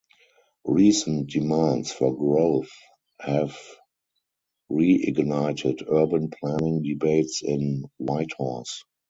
[0.65, 2.71] Recent demands for growth
[3.19, 3.55] have
[4.71, 8.83] reignited urban planning debates in Whitehorse.